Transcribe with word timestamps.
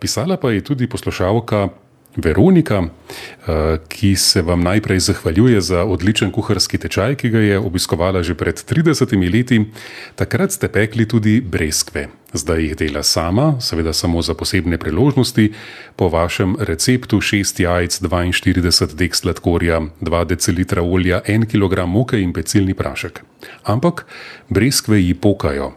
Pisala 0.00 0.36
pa 0.36 0.50
je 0.50 0.64
tudi 0.64 0.88
poslušalka 0.88 1.68
Veronika, 2.16 2.82
eh, 2.82 3.78
ki 3.88 4.16
se 4.16 4.42
vam 4.42 4.60
najprej 4.60 4.98
zahvaljuje 4.98 5.60
za 5.60 5.84
odličen 5.84 6.32
kuharski 6.32 6.78
tečaj, 6.78 7.14
ki 7.14 7.28
ga 7.30 7.38
je 7.38 7.58
obiskovala 7.58 8.22
že 8.22 8.34
pred 8.34 8.54
30 8.54 9.30
leti. 9.30 9.70
Takrat 10.14 10.52
ste 10.52 10.68
pekli 10.68 11.06
tudi 11.08 11.40
breskve. 11.40 12.08
Zdaj 12.32 12.62
jih 12.62 12.76
dela 12.76 13.02
sama, 13.02 13.60
seveda 13.60 13.92
samo 13.92 14.22
za 14.22 14.34
posebne 14.34 14.78
priložnosti, 14.78 15.52
po 15.96 16.08
vašem 16.08 16.56
receptu 16.58 17.20
6 17.20 17.60
jajc, 17.60 18.00
42 18.00 18.94
dek 18.94 19.14
sladkorja, 19.14 19.80
2 20.00 20.24
decilitra 20.24 20.82
olja, 20.82 21.20
1 21.26 21.46
kg 21.46 21.86
moke 21.86 22.20
in 22.20 22.32
pecilni 22.32 22.74
prašek. 22.74 23.22
Ampak 23.64 24.06
breskve 24.48 25.02
ji 25.02 25.14
pokajo. 25.14 25.72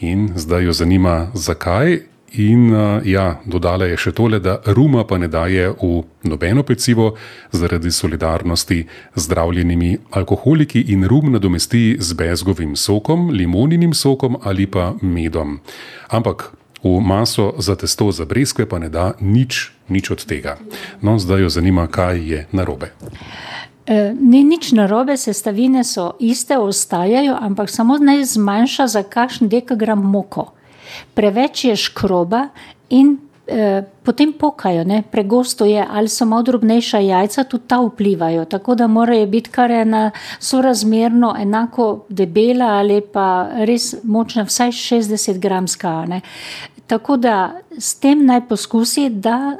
In 0.00 0.32
zdaj 0.36 0.64
jo 0.64 0.72
zanima, 0.72 1.30
zakaj 1.34 2.09
In 2.32 2.70
ja, 3.04 3.40
dodala 3.44 3.88
je 3.90 3.96
še 3.98 4.12
tole, 4.14 4.38
da 4.38 4.60
ruma 4.70 5.02
pa 5.04 5.18
ne 5.18 5.26
daje 5.26 5.72
v 5.74 6.04
nobeno 6.30 6.62
pecivo 6.62 7.16
zaradi 7.50 7.90
solidarnosti 7.90 8.78
z 9.14 9.22
zdravljenimi 9.24 9.96
alkoholiki 10.14 10.84
in 10.94 11.08
rum 11.10 11.32
nadomesti 11.32 11.96
z 11.98 12.14
bezgovim 12.14 12.76
sokom, 12.76 13.30
limoninim 13.34 13.94
sokom 13.94 14.38
ali 14.42 14.66
pa 14.66 14.92
medom. 15.02 15.58
Ampak 16.08 16.52
v 16.84 17.00
maso 17.02 17.54
za 17.58 17.74
testo 17.74 18.12
za 18.12 18.24
breskve 18.24 18.66
pa 18.66 18.78
ne 18.78 18.88
da 18.88 19.12
nič, 19.20 19.72
nič 19.88 20.10
od 20.10 20.24
tega. 20.24 20.56
No, 21.02 21.18
zdaj 21.18 21.42
jo 21.42 21.50
zanima, 21.50 21.88
kaj 21.90 22.22
je 22.30 22.46
narobe. 22.52 22.94
E, 23.90 24.14
ni 24.14 24.44
nič 24.46 24.70
narobe, 24.72 25.18
sestavine 25.18 25.82
so 25.84 26.14
iste, 26.22 26.54
ostajajo, 26.58 27.34
ampak 27.42 27.70
samo 27.70 27.98
naj 27.98 28.24
zmanjša 28.38 28.86
za 28.86 29.02
kakšen 29.02 29.50
dekagram 29.50 29.98
moko 29.98 30.54
preveč 31.14 31.64
je 31.64 31.76
škroba 31.76 32.48
in 32.90 33.16
eh, 33.50 33.82
potem 34.02 34.32
pokajo, 34.32 34.84
ne? 34.84 35.02
pregosto 35.02 35.64
je, 35.64 35.86
ali 35.90 36.08
so 36.08 36.24
malo 36.24 36.42
drobnejša 36.42 36.98
jajca, 36.98 37.44
tudi 37.44 37.64
ta 37.66 37.80
vplivajo. 37.80 38.44
Tako 38.44 38.74
da 38.74 38.86
morajo 38.86 39.26
biti 39.26 39.50
kar 39.50 39.70
ena 39.70 40.10
sorazmerno 40.38 41.34
enako 41.38 42.04
debela 42.08 42.66
ali 42.78 43.00
pa 43.00 43.48
res 43.66 43.94
močna, 44.02 44.44
vsaj 44.44 44.70
60 44.70 45.38
gramska. 45.38 46.04
Ne? 46.08 46.20
Tako 46.86 47.16
da 47.16 47.52
s 47.78 47.94
tem 47.94 48.26
naj 48.26 48.46
poskusi, 48.48 49.08
da. 49.10 49.56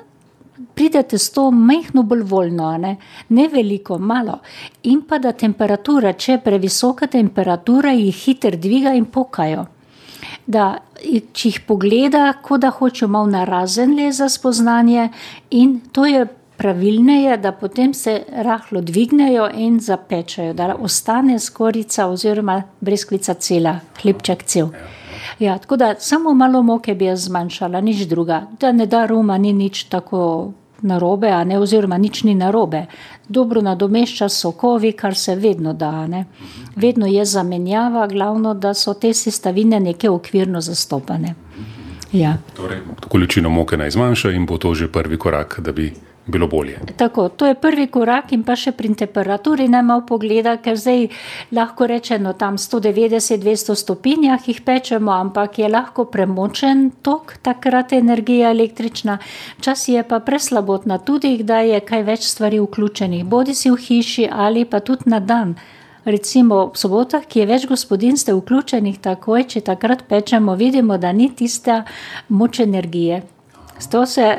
Pridete 0.74 1.18
s 1.18 1.32
to 1.32 1.50
majhno 1.50 2.02
bolj 2.02 2.22
voljno, 2.24 2.70
ne? 2.78 2.96
ne 3.28 3.48
veliko, 3.48 3.98
malo. 3.98 4.38
In 4.82 5.02
pa 5.08 5.18
da 5.18 5.32
temperatura, 5.32 6.12
če 6.12 6.32
je 6.32 6.40
previsoka 6.44 7.06
temperatura, 7.06 7.92
jih 7.92 8.16
hitro 8.16 8.56
dviga 8.56 8.92
in 8.96 9.04
pokajo 9.04 9.66
da 10.50 10.66
če 11.00 11.48
jih 11.48 11.60
pogleda, 11.68 12.26
kot 12.42 12.64
da 12.64 12.72
hoče 12.74 13.06
malo 13.06 13.30
narazen 13.30 13.94
le 13.96 14.10
za 14.12 14.28
spoznanje, 14.28 15.08
in 15.50 15.78
to 15.94 16.06
je 16.06 16.26
pravilneje, 16.60 17.36
da 17.40 17.52
potem 17.56 17.94
se 17.94 18.18
rahlo 18.44 18.82
dvignejo 18.84 19.48
in 19.56 19.78
zapečajo, 19.80 20.52
da 20.54 20.74
ostane 20.76 21.38
skorica 21.38 22.06
oziroma 22.06 22.62
brezkvica 22.80 23.34
cela, 23.34 23.78
hlebček 24.02 24.44
cel. 24.44 24.68
Ja, 25.40 25.58
tako 25.58 25.76
da 25.76 25.94
samo 25.98 26.34
malo 26.34 26.62
moke 26.62 26.94
bi 26.94 27.08
jaz 27.08 27.24
zmanjšala, 27.30 27.80
nič 27.80 28.04
druga. 28.10 28.42
Da 28.60 28.72
ne 28.72 28.86
da 28.86 29.06
ruma, 29.06 29.38
ni 29.38 29.52
nič 29.52 29.84
tako 29.88 30.52
narobe, 30.82 31.30
ne, 31.44 31.58
oziroma 31.58 31.98
nič 31.98 32.22
ni 32.24 32.34
narobe. 32.34 32.86
Dobro 33.28 33.60
nadomešča 33.62 34.28
sokovi, 34.28 34.92
kar 34.92 35.14
se 35.14 35.34
vedno 35.34 35.72
da. 35.72 36.06
Ne. 36.06 36.24
Vedno 36.76 37.06
je 37.06 37.24
zamenjava, 37.24 38.06
glavno, 38.06 38.54
da 38.54 38.74
so 38.74 38.94
te 38.94 39.14
sestavine 39.14 39.80
neke 39.80 40.10
okvirno 40.10 40.60
zastopane. 40.60 41.34
Ja. 42.12 42.36
Torej, 42.56 42.80
količino 43.08 43.50
moke 43.50 43.76
naj 43.76 43.90
zmanjša 43.90 44.30
in 44.30 44.46
bo 44.46 44.58
to 44.58 44.74
že 44.74 44.88
prvi 44.88 45.18
korak, 45.18 45.60
da 45.60 45.72
bi 45.72 45.92
bilo 46.30 46.46
bolje. 46.46 46.78
Tako, 46.96 47.28
to 47.28 47.46
je 47.46 47.54
prvi 47.54 47.86
korak, 47.86 48.32
in 48.32 48.44
pa 48.46 48.56
še 48.56 48.72
pri 48.76 48.94
temperaturi 48.94 49.68
ne 49.68 49.82
malo 49.82 50.04
pogleda, 50.08 50.56
ker 50.62 50.78
zdaj 50.78 51.08
lahko 51.56 51.88
rečemo 51.90 52.32
tam 52.38 52.58
190-200 52.58 53.76
stopinjah 53.76 54.48
jih 54.48 54.62
pečemo, 54.66 55.12
ampak 55.12 55.58
je 55.58 55.68
lahko 55.68 56.06
premočen 56.10 56.90
tok, 57.02 57.36
takrat 57.42 57.92
je 57.92 58.00
energija 58.00 58.50
električna, 58.50 59.18
čas 59.60 59.88
je 59.88 60.02
pa 60.06 60.20
preslabotna, 60.20 60.98
tudi 60.98 61.36
da 61.42 61.60
je 61.66 61.80
kaj 61.80 62.06
več 62.06 62.30
stvari 62.30 62.62
vključenih, 62.62 63.24
bodi 63.24 63.54
si 63.54 63.70
v 63.70 63.76
hiši 63.76 64.28
ali 64.30 64.64
pa 64.64 64.80
tudi 64.80 65.10
na 65.10 65.20
dan. 65.20 65.54
Recimo 66.04 66.70
v 66.72 66.80
sobotah, 66.80 67.26
ki 67.28 67.42
je 67.42 67.46
več 67.46 67.66
gospodinstev 67.68 68.38
vključenih, 68.38 68.96
takoj, 69.04 69.44
če 69.52 69.60
takrat 69.66 70.06
pečemo, 70.08 70.54
vidimo, 70.56 70.96
da 70.96 71.12
ni 71.12 71.28
tista 71.36 71.82
moč 72.28 72.62
energije. 72.64 73.20
Zato 73.80 74.06
se 74.06 74.38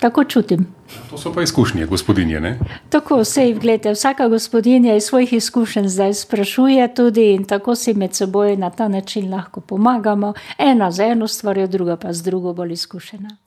tako 0.00 0.24
čutim. 0.24 0.66
To 1.10 1.18
so 1.18 1.32
pa 1.34 1.42
izkušnje, 1.42 1.86
gospodinje. 1.86 2.40
Ne? 2.40 2.58
Tako 2.88 3.24
se 3.24 3.46
jih 3.46 3.60
glede. 3.60 3.92
Vsaka 3.92 4.28
gospodinja 4.28 4.96
iz 4.96 5.04
svojih 5.04 5.32
izkušenj 5.32 5.88
zdaj 5.88 6.14
sprašuje 6.14 6.94
tudi 6.94 7.34
in 7.34 7.44
tako 7.44 7.74
si 7.74 7.94
med 7.94 8.14
seboj 8.14 8.56
na 8.56 8.70
ta 8.70 8.88
način 8.88 9.30
lahko 9.34 9.60
pomagamo. 9.60 10.32
Ena 10.58 10.90
z 10.90 11.00
eno 11.00 11.28
stvarjo, 11.28 11.66
druga 11.66 11.96
pa 11.96 12.12
z 12.12 12.22
drugo 12.22 12.52
bolj 12.52 12.72
izkušena. 12.72 13.36